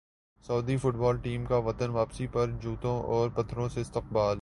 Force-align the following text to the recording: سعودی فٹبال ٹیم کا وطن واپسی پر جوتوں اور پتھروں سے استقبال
سعودی 0.45 0.77
فٹبال 0.77 1.17
ٹیم 1.17 1.45
کا 1.45 1.57
وطن 1.57 1.89
واپسی 1.89 2.27
پر 2.27 2.49
جوتوں 2.61 3.01
اور 3.03 3.29
پتھروں 3.29 3.67
سے 3.69 3.81
استقبال 3.81 4.39